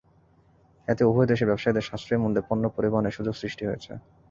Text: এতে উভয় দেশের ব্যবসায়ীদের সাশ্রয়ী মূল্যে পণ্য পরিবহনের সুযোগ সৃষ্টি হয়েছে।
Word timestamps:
এতে 0.87 1.03
উভয় 1.05 1.29
দেশের 1.31 1.49
ব্যবসায়ীদের 1.49 1.87
সাশ্রয়ী 1.89 2.19
মূল্যে 2.21 2.41
পণ্য 2.47 2.63
পরিবহনের 2.75 3.15
সুযোগ 3.17 3.33
সৃষ্টি 3.35 3.63
হয়েছে। 3.65 3.91